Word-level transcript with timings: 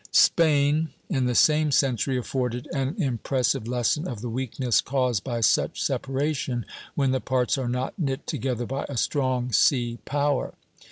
Spain, 0.11 0.89
in 1.11 1.27
the 1.27 1.35
same 1.35 1.69
century, 1.71 2.17
afforded 2.17 2.67
an 2.73 2.95
impressive 2.99 3.67
lesson 3.67 4.07
of 4.07 4.19
the 4.19 4.31
weakness 4.31 4.81
caused 4.81 5.23
by 5.23 5.41
such 5.41 5.79
separation 5.79 6.65
when 6.95 7.11
the 7.11 7.21
parts 7.21 7.55
are 7.55 7.69
not 7.69 7.93
knit 7.99 8.25
together 8.25 8.65
by 8.65 8.83
a 8.89 8.97
strong 8.97 9.51
sea 9.51 9.99
power. 10.03 10.55